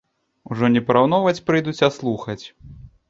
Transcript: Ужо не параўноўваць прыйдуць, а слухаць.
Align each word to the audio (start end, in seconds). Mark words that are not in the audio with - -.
Ужо 0.53 0.69
не 0.75 0.81
параўноўваць 0.87 1.43
прыйдуць, 1.49 1.77
а 1.89 1.91
слухаць. 1.99 2.43